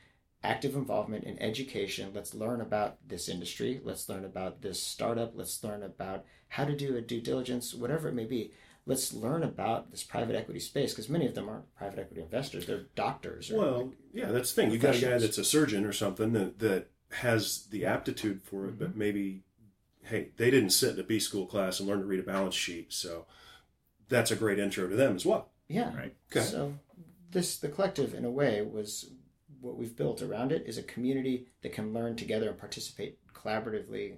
[0.43, 2.13] active involvement in education.
[2.15, 3.81] Let's learn about this industry.
[3.83, 5.33] Let's learn about this startup.
[5.35, 8.53] Let's learn about how to do a due diligence, whatever it may be
[8.91, 12.67] let's learn about this private equity space because many of them aren't private equity investors;
[12.67, 13.51] they're doctors.
[13.51, 14.73] well, like yeah, that's the thing.
[14.73, 18.67] You got a guy that's a surgeon or something that that has the aptitude for
[18.67, 18.85] it, mm-hmm.
[18.85, 19.45] but maybe
[20.03, 22.57] hey, they didn't sit in a B school class and learn to read a balance
[22.57, 23.27] sheet, so
[24.09, 25.51] that's a great intro to them as well.
[25.69, 25.97] Yeah.
[25.97, 26.15] Right.
[26.33, 26.45] Okay.
[26.45, 26.75] So
[27.31, 29.13] this the collective in a way was
[29.61, 34.15] what we've built around it is a community that can learn together and participate collaboratively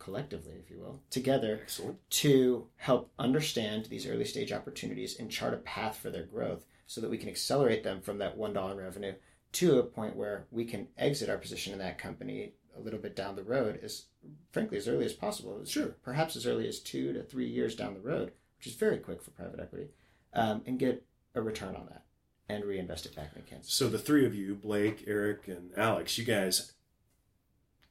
[0.00, 1.98] collectively, if you will, together Excellent.
[2.10, 7.00] to help understand these early stage opportunities and chart a path for their growth so
[7.00, 9.14] that we can accelerate them from that $1 revenue
[9.52, 13.14] to a point where we can exit our position in that company a little bit
[13.14, 14.06] down the road as
[14.52, 15.60] frankly as early as possible.
[15.64, 15.94] Sure.
[16.02, 19.22] Perhaps as early as two to three years down the road, which is very quick
[19.22, 19.88] for private equity,
[20.34, 22.04] um, and get a return on that
[22.48, 23.72] and reinvest it back in the Kansas.
[23.72, 26.72] So the three of you, Blake, Erik, and Alex, you guys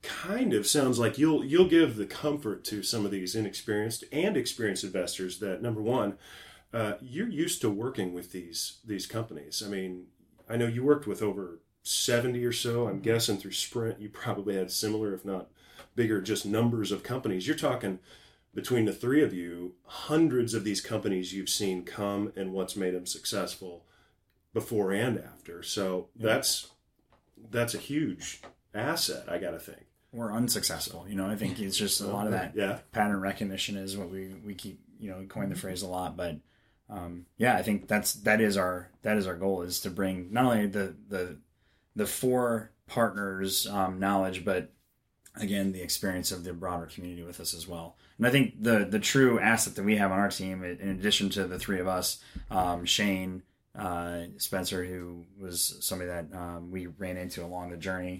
[0.01, 4.37] kind of sounds like you'll you'll give the comfort to some of these inexperienced and
[4.37, 6.17] experienced investors that number one
[6.71, 9.63] Uh, you're used to working with these these companies.
[9.65, 10.05] I mean,
[10.47, 12.87] I know you worked with over seventy or so.
[12.87, 15.49] I'm guessing through Sprint, you probably had similar, if not
[15.95, 17.47] bigger, just numbers of companies.
[17.47, 17.99] You're talking
[18.53, 22.93] between the three of you, hundreds of these companies you've seen come and what's made
[22.93, 23.85] them successful
[24.53, 25.63] before and after.
[25.63, 26.69] So that's
[27.51, 28.41] that's a huge
[28.75, 29.27] asset.
[29.27, 29.88] I got to think.
[30.11, 31.05] Or unsuccessful.
[31.07, 32.79] You know, I think it's just a lot of that Yeah.
[32.91, 36.37] pattern recognition is what we we keep you know coin the phrase a lot, but
[36.89, 40.33] um, yeah, I think that's that is our that is our goal is to bring
[40.33, 41.37] not only the the
[41.95, 44.71] the four partners um, knowledge, but
[45.35, 47.95] again the experience of the broader community with us as well.
[48.17, 51.29] And I think the the true asset that we have on our team, in addition
[51.31, 52.19] to the three of us,
[52.49, 53.43] um, Shane.
[53.77, 58.19] Uh, Spencer, who was somebody that um, we ran into along the journey,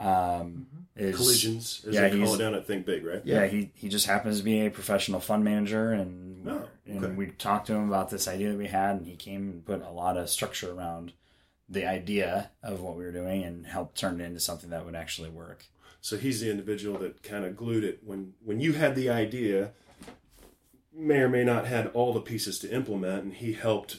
[0.00, 3.22] um, is Collisions, as Yeah, they call he's- it down at Think Big, right?
[3.24, 7.26] yeah, he, he just happens to be a professional fund manager, and Oh, and we
[7.26, 9.90] talked to him about this idea that we had, and he came and put a
[9.90, 11.12] lot of structure around
[11.68, 14.94] the idea of what we were doing, and helped turn it into something that would
[14.94, 15.66] actually work.
[16.00, 19.72] So he's the individual that kind of glued it when when you had the idea,
[20.92, 23.98] may or may not had all the pieces to implement, and he helped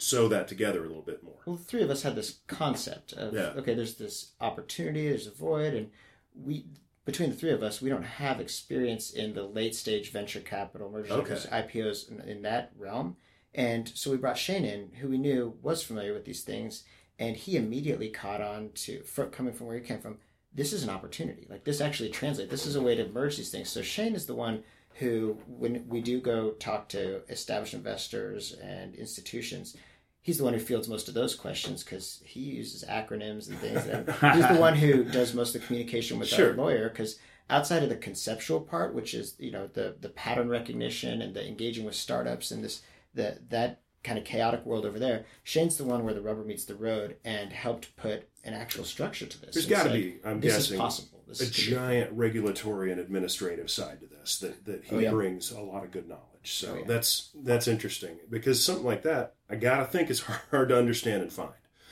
[0.00, 1.36] sew that together a little bit more.
[1.44, 3.52] Well, the three of us had this concept of Yeah.
[3.56, 5.90] okay, there's this opportunity, there's a void, and
[6.34, 6.64] we
[7.04, 10.90] between the three of us, we don't have experience in the late stage venture capital,
[10.90, 11.34] mergers, Okay.
[11.34, 13.16] IPOs in, in that realm,
[13.54, 16.84] and so we brought Shane in, who we knew was familiar with these things,
[17.18, 20.18] and he immediately caught on to fr coming from where he came from.
[20.52, 21.46] This is an opportunity.
[21.50, 22.50] Like this actually translates.
[22.50, 23.68] This is a way to merge these things.
[23.68, 24.62] So Shane is the one
[24.94, 29.76] who, when we do go talk to established investors and institutions,
[30.22, 33.86] he's the one who fields most of those questions because he uses acronyms and things.
[33.86, 34.06] And
[34.36, 36.50] he's the one who does most of the communication with Sure.
[36.50, 40.48] our lawyer because outside of the conceptual part, which is you know the the pattern
[40.48, 42.82] recognition and the engaging with startups and this
[43.14, 46.64] the that kind of chaotic world over there, Shane's the one where the rubber meets
[46.64, 49.54] the road and helped put an actual structure to this.
[49.54, 51.22] There's got to said, be, I'm this guessing, is possible.
[51.28, 54.98] This a is giant regulatory and administrative side to this that, that oh, he Oh,
[55.00, 55.10] yeah.
[55.10, 56.24] brings a lot of good knowledge.
[56.42, 56.84] So Oh, yeah.
[56.86, 61.32] that's that's interesting because something like that, I gotta think is hard to understand and
[61.32, 61.50] find.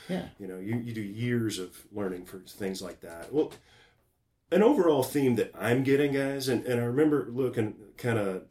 [0.08, 0.28] yeah.
[0.38, 3.32] You know, you, you do years of learning for things like that.
[3.32, 3.52] Well,
[4.50, 8.44] an overall theme that I'm getting, guys, and, and I remember looking kind of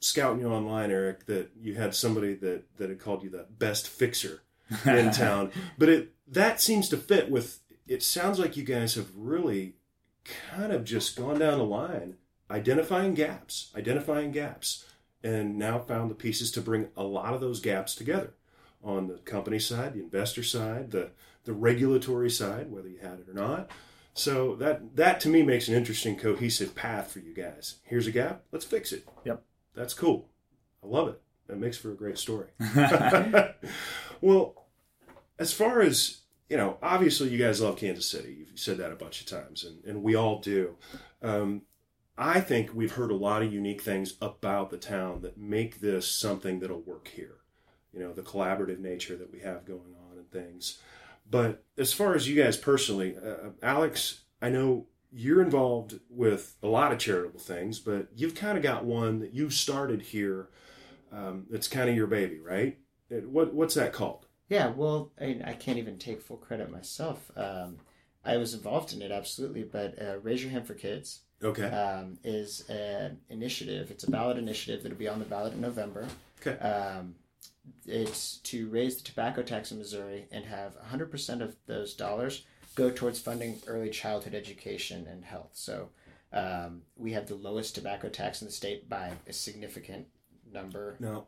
[0.00, 3.88] scouting you online, Erik, that you had somebody that, that had called you the best
[3.88, 4.42] fixer
[4.84, 5.50] in town.
[5.78, 9.76] But it that seems to fit with it sounds like you guys have really
[10.24, 12.16] kind of just gone down the line,
[12.50, 14.84] identifying gaps, identifying gaps,
[15.22, 18.34] and now found the pieces to bring a lot of those gaps together
[18.82, 21.10] on the company side, the investor side, the
[21.44, 23.70] the regulatory side, whether you had it or not.
[24.14, 27.76] So that that to me makes an interesting cohesive path for you guys.
[27.84, 29.06] Here's a gap, let's fix it.
[29.24, 29.42] Yep.
[29.74, 30.28] That's cool.
[30.82, 31.20] I love it.
[31.46, 32.48] That makes for a great story.
[34.20, 34.66] well,
[35.38, 38.36] as far as you know, obviously you guys love Kansas City.
[38.40, 40.76] You've said that a bunch of times, and, and we all do.
[41.22, 41.62] Um,
[42.22, 46.06] I think we've heard a lot of unique things about the town that make this
[46.06, 47.38] something that'll work here.
[47.92, 50.78] You know, the collaborative nature that we have going on and things.
[51.28, 56.68] But as far as you guys personally, uh, Alex, I know you're involved with a
[56.68, 60.48] lot of charitable things, but you've kind of got one that you started here.
[61.10, 62.78] Um, kind of your baby, right?
[63.10, 64.26] It- what what's that called?
[64.48, 67.30] Yeah, well, I, I can't even take full credit myself.
[67.36, 67.78] Um,
[68.24, 71.64] I was involved in it absolutely, but uh, Raise Your Hand for Kids Okay.
[71.64, 73.90] um, is an initiative.
[73.90, 76.06] It's a ballot initiative that'll be on the ballot in November.
[76.44, 76.58] Okay.
[76.58, 77.14] Um,
[77.86, 82.90] it's to raise the tobacco tax in Missouri and have 100% of those dollars go
[82.90, 85.50] towards funding early childhood education and health.
[85.52, 85.90] So
[86.32, 90.06] um, we have the lowest tobacco tax in the state by a significant
[90.52, 90.96] number.
[91.00, 91.26] No.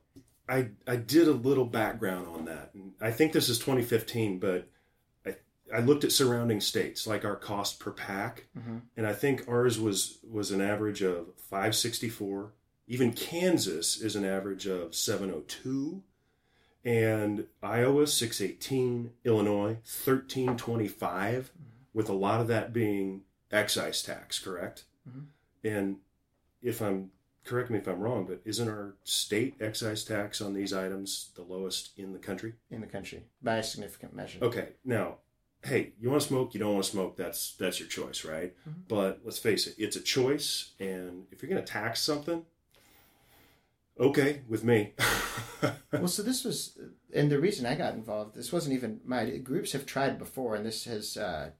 [0.49, 4.69] I I did a little background on that, I think this is 2015, but
[5.73, 8.83] I looked at surrounding states like our cost per pack, Mhm.
[8.97, 12.53] and I think ours was was an average of 564.
[12.87, 16.03] Even Kansas is an average of 702,
[16.85, 21.51] and Iowa 618, Illinois 1325,
[21.95, 24.85] with a lot of that being excise tax, correct?
[25.09, 25.27] Mhm.
[25.63, 26.01] And
[26.63, 27.11] if I'm
[27.45, 31.43] correct me if I'm wrong, but isn't our state excise tax on these items the
[31.43, 32.55] lowest in the country?
[32.71, 34.39] in the country by a significant measure.
[34.43, 35.19] Okay, now,
[35.65, 38.55] hey, you want to smoke, you don't want to smoke, that's that's your choice, right?
[38.69, 38.75] Mhm.
[38.89, 42.45] But let's face it, it's a choice, and if you're going to tax something,
[43.99, 44.93] okay, with me.
[45.93, 46.79] well, so this was,
[47.15, 50.67] and the reason I got involved, this wasn't even my groups have tried before, and
[50.67, 51.51] this has uh,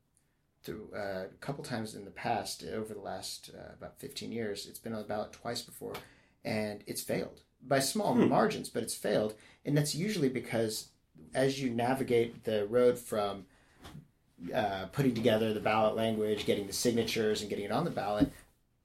[0.63, 4.67] through uh, a couple times in the past over the last uh, about fifteen years.
[4.67, 5.95] It's been on the ballot twice before,
[6.45, 10.89] and it's failed by small margins, but it's failed, and that's usually because
[11.35, 13.47] as you navigate the road from
[14.53, 18.33] uh, putting together the ballot language, getting the signatures, and getting it on the ballot,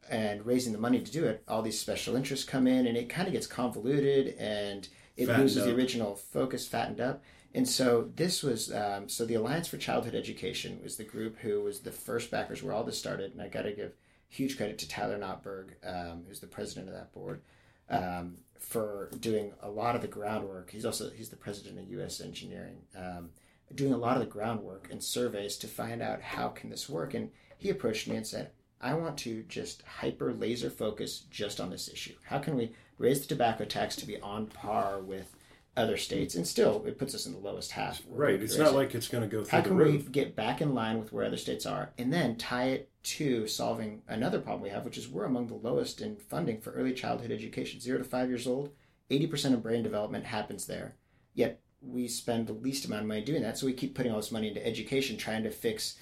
[0.10, 3.10] and raising the money to do it, all these special interests come in, and it
[3.10, 7.24] kind of gets convoluted, and it Fattened loses the original focus, fattened up.
[7.54, 11.62] And so this was um, so the Alliance for Childhood Education was the group who
[11.62, 13.94] was the first backers where all this started, and I got to give
[14.28, 17.42] huge credit to Tyler Nottberg, um, who's the president of that board,
[17.90, 20.70] um, for doing a lot of the groundwork.
[20.70, 22.22] He's also he's the president of U.S.
[22.22, 23.32] Engineering, um,
[23.74, 27.14] doing a lot of the groundwork and surveys to find out how can this work.
[27.14, 28.52] And he approached me and said,
[28.82, 32.16] "I want to just hyper laser focus just on this issue.
[32.26, 35.36] How can we raise the tobacco tax to be on par with?"
[35.78, 38.02] Other states, and still, it puts us in the lowest half.
[38.10, 38.42] Right.
[38.42, 38.76] It's not it.
[38.76, 41.24] like it's going to go through How can we get back in line with where
[41.24, 45.08] other states are and then tie it to solving another problem we have, which is
[45.08, 47.80] we're among the lowest in funding for early childhood education.
[47.80, 48.72] Zero to five years old,
[49.10, 50.96] 80% of brain development happens there.
[51.34, 53.58] Yet we spend the least amount of money doing that.
[53.58, 55.98] So we keep putting all this money into education, trying to fix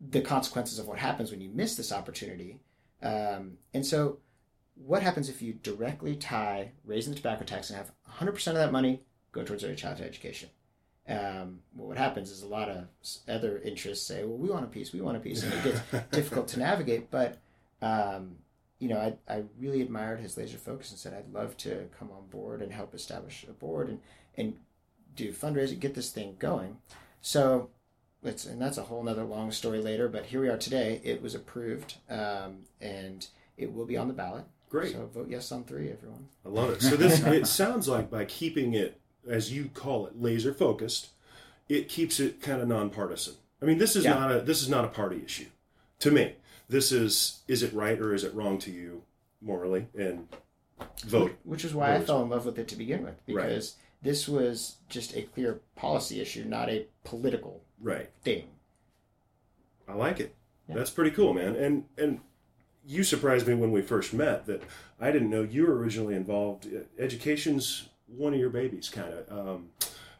[0.00, 2.58] the consequences of what happens when you miss this opportunity.
[3.02, 4.18] Um, and so,
[4.74, 8.72] what happens if you directly tie raising the tobacco tax and have 100% of that
[8.72, 10.48] money go towards early childhood education?
[11.08, 12.86] um, well, what happens is a lot of
[13.28, 15.80] other interests say, "Well, we want a piece, we want a piece," and it gets
[16.10, 17.10] difficult to navigate.
[17.10, 17.38] But
[17.80, 18.36] um,
[18.78, 22.10] you know, I, I really admired his laser focus and said, "I'd love to come
[22.12, 24.00] on board and help establish a board and
[24.36, 24.54] and
[25.14, 26.78] do fundraising, get this thing going."
[27.20, 27.70] So
[28.22, 30.08] let's and that's a whole nother long story later.
[30.08, 31.00] But here we are today.
[31.04, 34.44] It was approved, um, and it will be on the ballot.
[34.70, 34.92] Great.
[34.92, 36.28] So vote yes on three, everyone.
[36.46, 36.82] I love it.
[36.82, 41.10] So this it sounds like by keeping it as you call it laser focused,
[41.68, 43.34] it keeps it kind of nonpartisan.
[43.60, 44.14] I mean, this is Yeah.
[44.14, 45.46] not a this is not a party issue
[46.00, 46.36] to me.
[46.68, 49.02] This is is it right or is it wrong to you
[49.40, 50.28] morally and
[51.04, 51.36] vote.
[51.44, 53.62] Which is why I fell in love with it to begin with, Right.
[54.02, 58.10] This was just a clear policy issue, not a political Right.
[58.22, 58.44] thing.
[59.88, 60.34] I like it.
[60.68, 60.76] Yeah.
[60.76, 61.54] That's pretty cool, man.
[61.56, 62.20] And and
[62.84, 64.62] you surprised me when we first met that
[65.00, 66.68] I didn't know you were originally involved.
[66.98, 69.46] Education's one of your babies, kind of.
[69.48, 69.68] Um,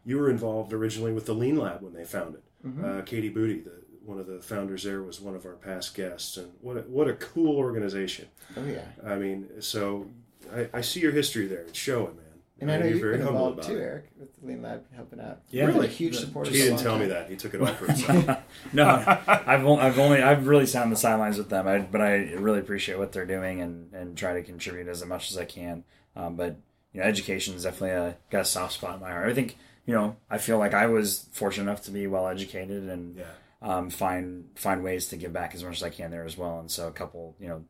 [0.04, 2.42] you were involved originally with the Lean Lab when they founded.
[2.84, 3.72] Uh, Katie Boody, the,
[4.04, 7.08] one of the founders there, was one of our past guests, and what a, what
[7.08, 8.28] a cool organization.
[8.56, 10.08] Oh yeah, I mean, so
[10.54, 11.62] I, I see your history there.
[11.62, 12.16] It's showing.
[12.62, 13.82] And I know you're you've very been humble involved too, it.
[13.82, 15.40] Erik, with the Lean Lab helping out.
[15.50, 15.64] Yeah.
[15.64, 15.74] Really?
[15.74, 15.86] Really?
[15.88, 16.52] a huge supporter.
[16.52, 17.28] He didn't long tell me that.
[17.28, 18.38] He took it all for himself.
[18.72, 18.86] no,
[19.26, 22.34] I've only, I've only I've really sat on the sidelines with them, I, but I
[22.34, 25.82] really appreciate what they're doing and, and try to contribute as much as I can.
[26.14, 26.56] Um, but
[26.92, 29.28] you know, education is definitely a, got a soft spot in my heart.
[29.28, 32.88] I think you know I feel like I was fortunate enough to be well educated
[32.88, 33.24] and yeah.
[33.60, 36.60] um, find find ways to give back as much as I can there as well.
[36.60, 37.64] And so a couple you know.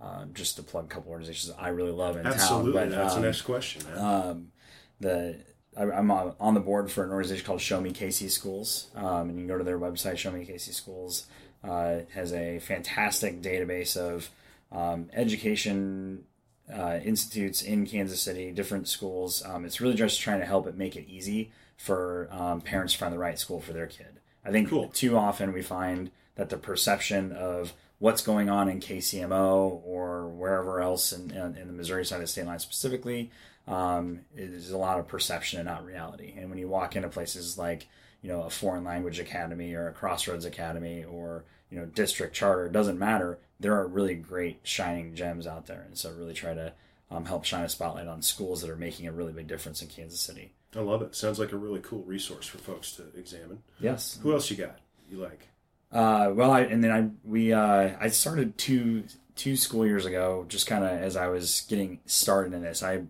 [0.00, 2.72] Uh, just to plug a couple organizations I really love in Absolutely.
[2.72, 2.90] town.
[2.90, 4.52] But, That's um, the next question, um,
[5.00, 5.36] the
[5.76, 9.28] I, I'm on on the board for an organization called Show Me KC Schools, um,
[9.28, 10.16] and you can go to their website.
[10.16, 11.26] Show Me KC Schools
[11.64, 14.30] uh, has a fantastic database of
[14.70, 16.24] um, education
[16.72, 19.42] uh, institutes in Kansas City, different schools.
[19.44, 22.98] Um, it's really just trying to help it make it easy for um, parents to
[22.98, 24.20] find the right school for their kid.
[24.44, 24.88] I think Cool.
[24.88, 30.80] too often we find that the perception of what's going on in KCMO or wherever
[30.80, 33.30] else in, in, in the Missouri side of the state line specifically
[33.66, 36.34] um, is a lot of perception and not reality.
[36.36, 37.88] And when you walk into places like
[38.22, 42.66] you know a foreign language academy or a Crossroads Academy or you know district charter,
[42.66, 43.38] it doesn't matter.
[43.60, 46.72] There are really great shining gems out there, and so really try to
[47.10, 49.88] um, help shine a spotlight on schools that are making a really big difference in
[49.88, 50.52] Kansas City.
[50.76, 51.14] I love it.
[51.14, 53.62] Sounds like a really cool resource for folks to examine.
[53.80, 54.18] Yes.
[54.22, 54.78] Who else you got?
[55.10, 55.48] You like?
[55.90, 59.04] Uh, well, I and then I we uh, I started two
[59.36, 62.82] two school years ago, just kind of as I was getting started in this.
[62.82, 63.04] I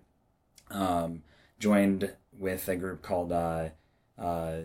[0.70, 1.22] um,
[1.58, 3.70] joined with a group called uh,
[4.16, 4.58] uh,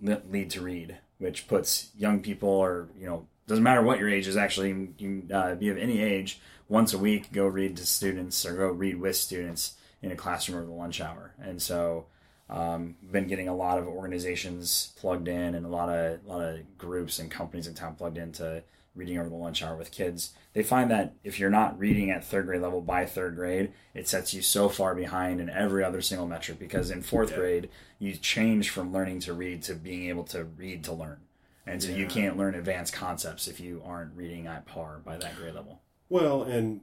[0.00, 4.26] Lead to Read, which puts young people, or you know, doesn't matter what your age
[4.26, 4.36] is.
[4.36, 6.40] Actually, you can uh, be of any age.
[6.68, 10.58] Once a week, go read to students or go read with students in a classroom
[10.58, 12.06] over the lunch hour, and so.
[12.52, 16.42] Um, been getting a lot of organizations plugged in and a lot of a lot
[16.42, 18.62] of groups and companies in town plugged into
[18.94, 20.34] reading over the lunch hour with kids.
[20.52, 24.06] They find that if you're not reading at third grade level by third grade, it
[24.06, 27.36] sets you so far behind in every other single metric because in fourth Yeah.
[27.38, 31.20] grade you change from learning to read to being able to read to learn.
[31.66, 35.36] And so you can't learn advanced concepts if you aren't reading at par by that
[35.36, 35.80] grade level.
[36.10, 36.82] Well, and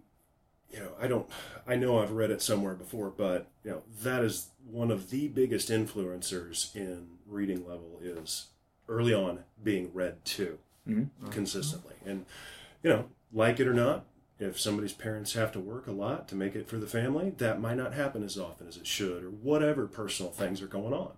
[0.72, 1.28] you know, I don't.
[1.67, 5.28] I know I've read it somewhere before, but you know, that is one of the
[5.28, 8.47] biggest influencers in reading level is
[8.88, 10.57] early on being read to
[10.88, 11.09] Mhm.
[11.32, 12.26] consistently, and
[12.84, 14.05] you know, like it or not,
[14.39, 17.59] if somebody's parents have to work a lot to make it for the family, that
[17.59, 21.11] might not happen as often as it should, or whatever personal things are going on.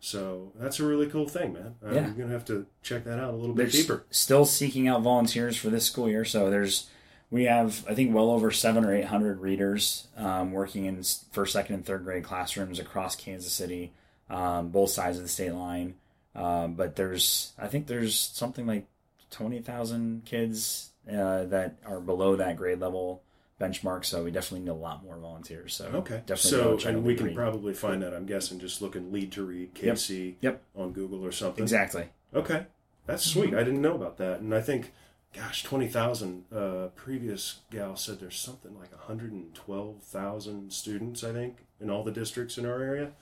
[0.00, 1.76] So that's a really cool thing, man.
[1.84, 2.10] Uh, Yeah.
[2.10, 4.04] Gonna have to check that out a little bit They're s- deeper.
[4.10, 6.24] still seeking out volunteers for this school year.
[6.26, 6.90] So there's
[7.34, 11.52] we have I think well over seven or eight hundred readers um, working in first,
[11.52, 13.92] second, and third grade classrooms across Kansas City,
[14.30, 15.94] um, both sides of the state line.
[16.36, 18.86] Um, but there's I think there's something like
[19.32, 23.20] twenty thousand kids uh, that are below that grade level
[23.60, 24.04] benchmark.
[24.04, 25.74] So we definitely need a lot more volunteers.
[25.74, 26.22] So Okay.
[26.26, 27.34] definitely so, go check out and we can Read.
[27.36, 28.14] probably find that.
[28.14, 30.62] I'm guessing just looking lead to read KC Yep.
[30.76, 31.64] on Google or something.
[31.64, 32.10] exactly.
[32.32, 32.66] Okay,
[33.06, 33.54] that's sweet.
[33.54, 34.92] I didn't know about that, and I think,
[35.34, 36.44] gosh, twenty thousand.
[36.54, 41.22] Uh, previous gal said there's something like hundred and twelve thousand students.
[41.22, 43.12] I think in all the districts in our area.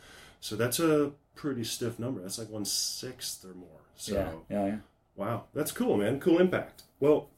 [0.41, 2.21] So that's a pretty stiff number.
[2.21, 3.81] That's like one sixth or more.
[3.97, 4.77] So yeah, yeah, yeah.
[5.17, 6.21] wow, that's cool, man.
[6.21, 6.83] Cool impact.
[7.01, 7.29] Well.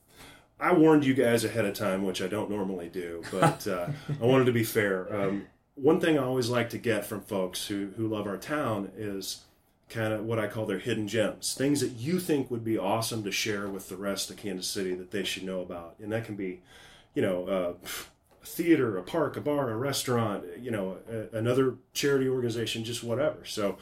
[0.61, 3.89] I warned you guys ahead of time, which I don't normally do, but uh,
[4.23, 5.13] I wanted to be fair.
[5.13, 8.93] Um, one thing I always like to get from folks who, who love our town
[8.97, 9.43] is
[9.89, 13.23] kind of what I call their hidden gems, things that you think would be awesome
[13.25, 15.97] to share with the rest of Kansas City that they should know about.
[16.03, 16.61] And that can be,
[17.15, 17.89] you know, uh,
[18.43, 23.05] a theater, a park, a bar, a restaurant, you know, a, another charity organization, just
[23.05, 23.45] whatever.
[23.45, 23.79] So,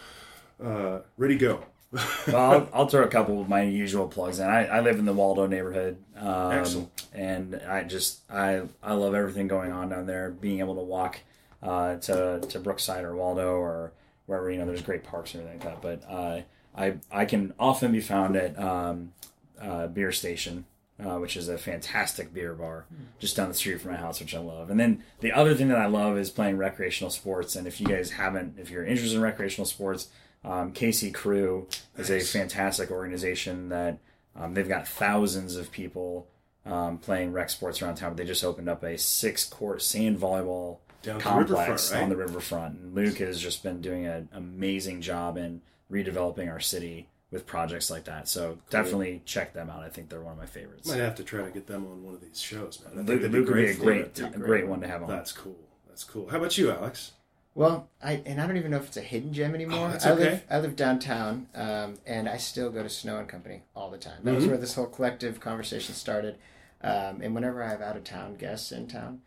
[0.62, 1.64] uh, ready, go.
[2.26, 4.48] well, I'll, I'll throw a couple of my usual plugs in.
[4.48, 7.06] I, I live in the Waldo neighborhood, um, Excellent.
[7.12, 10.30] and I just I I love everything going on down there.
[10.30, 11.20] Being able to walk
[11.62, 13.92] uh, to to Brookside or Waldo or
[14.26, 16.02] wherever you know there's great parks and everything like that.
[16.06, 16.40] But uh,
[16.76, 19.12] I I can often be found at um,
[19.60, 20.66] uh, Bier Station.
[21.02, 22.84] Uh, which is a fantastic beer bar
[23.18, 24.70] just down the street from my house, which I love.
[24.70, 27.56] And then the other thing that I love is playing recreational sports.
[27.56, 30.08] And if you guys haven't, if you're interested in recreational sports,
[30.44, 31.66] um, KC Crew
[31.96, 33.98] is a fantastic organization that
[34.36, 36.28] um, they've got thousands of people
[36.64, 38.10] um, playing rec sports around town.
[38.10, 42.02] But they just opened up a six court sand volleyball Down the complex riverfront, right?
[42.02, 42.78] on the riverfront.
[42.78, 47.90] And Luke has just been doing an amazing job in redeveloping our city with projects
[47.90, 48.28] like that.
[48.28, 49.82] So definitely check them out.
[49.82, 50.88] I think they're one of my favorites.
[50.88, 52.92] Might have to try to get them on one of these shows, man.
[52.92, 54.20] I think Luke, that'd Luke would be a great, it.
[54.20, 55.08] a great one to have on.
[55.08, 55.56] That's cool.
[55.88, 56.28] That's cool.
[56.28, 57.12] How about you, Alex?
[57.54, 59.86] Well, I and I don't even know if it's a hidden gem anymore.
[59.88, 60.22] Oh, that's I okay.
[60.24, 63.98] live I live downtown, um, and I still go to Snow and Company all the
[63.98, 64.20] time.
[64.24, 64.48] That was Mhm.
[64.48, 66.36] where this whole collective conversation started.
[66.82, 69.20] Um, and whenever I have out of town guests in town,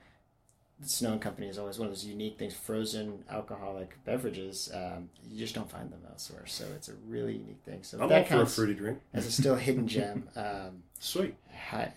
[0.79, 2.53] the Snow Company is always one of those unique things.
[2.53, 6.45] Frozen alcoholic beverages, um, you just don't find them elsewhere.
[6.45, 7.83] So it's a really unique thing.
[7.83, 8.99] So I'm that all for a fruity drink.
[9.13, 10.27] as a still hidden gem.
[10.35, 11.35] Um, Sweet.
[11.69, 11.91] hi,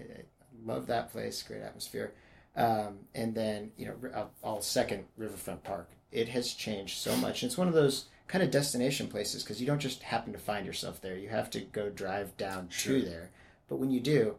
[0.65, 1.43] love that place.
[1.43, 2.13] Great atmosphere.
[2.57, 5.91] Um, and then you know, I'll, I'll second Riverfront Park.
[6.13, 7.43] It has changed so much.
[7.43, 10.67] It's one of those kind of destination places because you don't just happen to find
[10.67, 11.17] yourself there.
[11.17, 12.99] You have to go drive down Sure.
[13.01, 13.31] to there.
[13.69, 14.37] But when you do,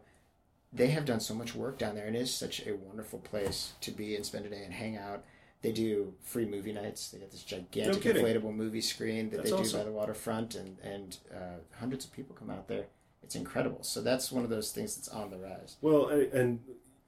[0.72, 3.72] they have done so much work down there, and it is such a wonderful place
[3.80, 5.24] to be and spend a day and hang out.
[5.62, 7.10] They do free movie nights.
[7.10, 8.24] They got this gigantic kidding.
[8.24, 9.80] inflatable movie screen that That's they do awesome.
[9.80, 12.86] by the waterfront, and and uh, hundreds of people come out there.
[13.22, 13.82] It's incredible.
[13.82, 15.76] So that's one of those things that's on the rise.
[15.82, 16.60] Well, and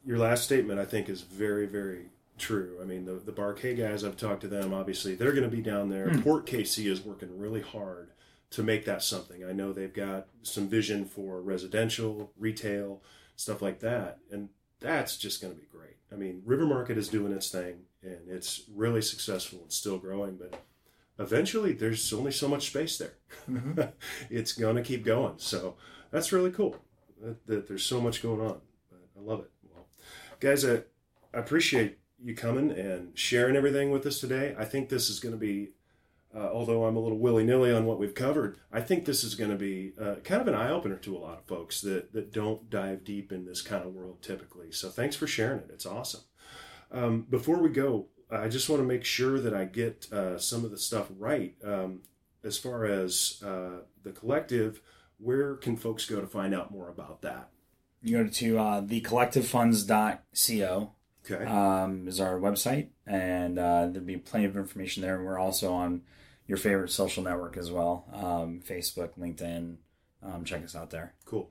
[0.04, 2.06] your last statement, I think, is very, very
[2.38, 2.78] true.
[2.82, 4.74] I mean, the the Bar K guys, I've talked to them.
[4.74, 6.10] Obviously, they're going to be down there.
[6.22, 8.10] Port KC is working really hard
[8.50, 9.44] to make that something.
[9.44, 13.00] I know they've got some vision for residential, retail,
[13.36, 14.48] stuff like that, and
[14.80, 15.96] that's just going to be great.
[16.12, 20.36] I mean, River Market is doing its thing, and it's really successful and still growing,
[20.36, 20.60] but.
[21.18, 23.12] Eventually, there's only so much space there.
[23.48, 23.82] Mm-hmm.
[24.30, 25.34] it's going to keep going.
[25.36, 25.76] So
[26.10, 26.74] that's really cool
[27.22, 28.60] that, that there's so much going on.
[28.92, 29.50] I love it.
[29.72, 29.86] Well,
[30.40, 30.82] guys, I,
[31.32, 34.54] I appreciate you coming and sharing everything with us today.
[34.58, 35.70] I think this is going to be,
[36.34, 39.34] uh, although I'm a little willy nilly on what we've covered, I think this is
[39.34, 42.12] going to be uh, kind of an eye opener to a lot of folks that,
[42.12, 44.72] that don't dive deep in this kind of world typically.
[44.72, 45.70] So thanks for sharing it.
[45.72, 46.22] It's awesome.
[46.90, 50.64] Um, before we go, I just want to make sure that I get uh, some
[50.64, 51.54] of the stuff right.
[51.64, 52.00] Um,
[52.44, 54.80] as far as uh, the collective,
[55.18, 57.50] where can folks go to find out more about that?
[58.02, 60.92] You go to uh, thecollectivefunds.co
[61.30, 61.44] Okay.
[61.44, 65.18] um, is our website, and uh, there'll be plenty of information there.
[65.18, 66.02] And we're also on
[66.52, 69.76] your favorite social network as well um, Facebook, LinkedIn.
[70.22, 71.14] Um, check us out there.
[71.24, 71.48] Cool.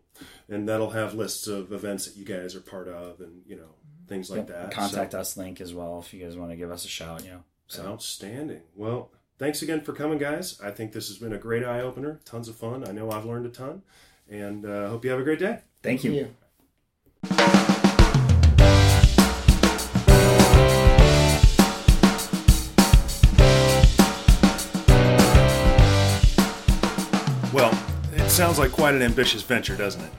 [0.48, 3.74] And that'll have lists of events that you guys are part of and, you know,
[4.08, 4.48] things like Yep.
[4.48, 4.72] that.
[4.72, 7.24] Contact us link as well if you guys want to give us a shout.
[7.26, 8.62] You know, So, so outstanding.
[8.76, 10.62] Well, thanks again for coming, guys.
[10.64, 12.22] I think this has been a great eye opener.
[12.24, 12.88] Tons of fun.
[12.88, 13.82] I know I've learned a ton.
[14.30, 15.62] And uh, hope you have a great day.
[15.82, 16.12] thank you.
[16.14, 17.61] Well, it
[28.42, 30.12] sounds like quite an ambitious venture, doesn't it?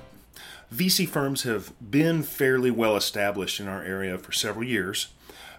[0.73, 5.09] VC firms have been fairly well established in our area for several years,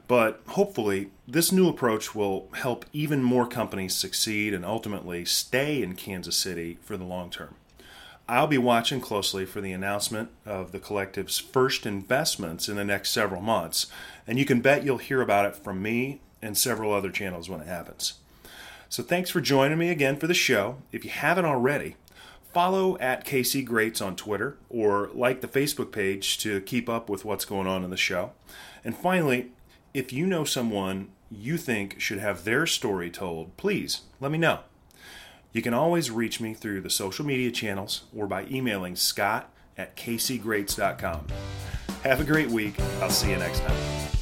[0.07, 5.93] but hopefully, this new approach will help even more companies succeed and ultimately stay in
[5.93, 7.55] Kansas City for the long term.
[8.29, 13.11] I'll be watching closely for the announcement of the collective's first investments in the next
[13.11, 13.87] several months,
[14.25, 17.59] and you can bet you'll hear about it from me and several other channels when
[17.59, 18.13] it happens.
[18.87, 20.77] So thanks for joining me again for the show.
[20.91, 21.95] If you haven't already,
[22.53, 27.25] follow at KC Greats on Twitter or like the Facebook page to keep up with
[27.25, 28.31] what's going on in the show.
[28.83, 29.51] And finally,
[29.93, 34.59] if you know someone you think should have their story told, please let me know.
[35.51, 39.95] You can always reach me through the social media channels or by emailing scott at
[39.95, 41.27] kcgreats.com.
[42.03, 42.79] Have a great week.
[43.01, 44.12] I'll see you next time.